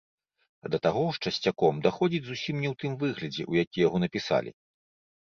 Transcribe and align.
Да 0.75 0.79
таго 0.85 1.03
ж, 1.17 1.21
часцяком, 1.25 1.83
даходзіць 1.87 2.23
зусім 2.31 2.55
не 2.65 2.73
ў 2.73 2.75
тым 2.83 2.91
выглядзе, 3.07 3.43
у 3.55 3.63
які 3.63 3.77
яго 3.89 3.97
напісалі. 4.09 4.61